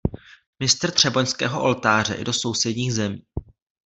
[0.59, 3.23] Mistr Třeboňského oltáře i do sousedních zemí.